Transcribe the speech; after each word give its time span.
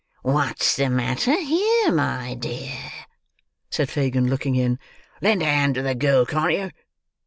"What's 0.23 0.77
the 0.77 0.89
matter 0.89 1.39
here, 1.39 1.91
my 1.91 2.33
dear?" 2.33 2.75
said 3.69 3.91
Fagin, 3.91 4.27
looking 4.31 4.55
in. 4.55 4.79
"Lend 5.21 5.43
a 5.43 5.45
hand 5.45 5.75
to 5.75 5.83
the 5.83 5.93
girl, 5.93 6.25
can't 6.25 6.51
you?" 6.53 6.71